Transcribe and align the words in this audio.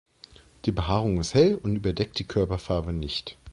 Die 0.65 0.71
Behaarung 0.71 1.19
ist 1.19 1.35
hell 1.35 1.53
und 1.61 1.75
überdeckt 1.75 2.17
die 2.17 2.23
Körperfarbe 2.23 2.91
nicht. 2.91 3.37